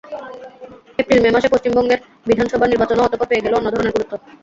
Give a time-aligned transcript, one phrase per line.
[0.99, 1.99] এপ্রিল-মে মাসে পশ্চিমবঙ্গের
[2.27, 4.13] বিধানসভার নির্বাচনও অতঃপর পেয়ে গেল অন্য ধরনের গুরুত্ব।